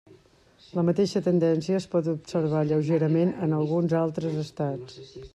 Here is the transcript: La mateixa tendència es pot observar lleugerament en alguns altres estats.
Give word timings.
La 0.77 0.83
mateixa 0.85 1.19
tendència 1.25 1.75
es 1.81 1.85
pot 1.91 2.09
observar 2.13 2.63
lleugerament 2.71 3.33
en 3.49 3.53
alguns 3.59 3.93
altres 4.01 4.39
estats. 4.45 4.97